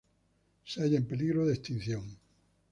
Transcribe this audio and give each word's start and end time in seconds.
Se 0.65 0.81
halla 0.81 0.97
en 0.97 1.05
peligro 1.05 1.45
de 1.45 1.53
extinción. 1.53 2.17